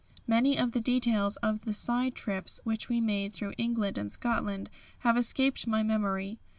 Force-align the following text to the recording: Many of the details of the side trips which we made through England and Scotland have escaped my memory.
Many 0.25 0.57
of 0.57 0.71
the 0.71 0.81
details 0.81 1.35
of 1.43 1.61
the 1.65 1.73
side 1.73 2.15
trips 2.15 2.59
which 2.63 2.89
we 2.89 2.99
made 2.99 3.33
through 3.33 3.53
England 3.59 3.99
and 3.99 4.11
Scotland 4.11 4.71
have 5.01 5.15
escaped 5.15 5.67
my 5.67 5.83
memory. 5.83 6.39